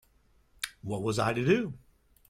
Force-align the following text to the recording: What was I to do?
What 0.81 1.03
was 1.03 1.19
I 1.19 1.31
to 1.33 1.45
do? 1.45 1.73